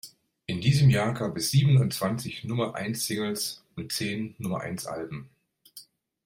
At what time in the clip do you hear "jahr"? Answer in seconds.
0.89-1.13